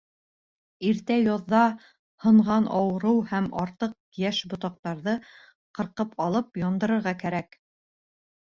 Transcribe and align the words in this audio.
Иртә 0.91 1.17
яҙҙа 1.19 1.59
һынған 2.25 2.65
ауырыу 2.79 3.21
һәм 3.35 3.51
артыҡ 3.65 4.25
йәш 4.25 4.41
ботаҡтарҙы 4.55 5.17
ҡырҡып 5.81 6.19
алып 6.29 6.61
яндырырға 6.65 7.17
кәрәк. 7.25 7.59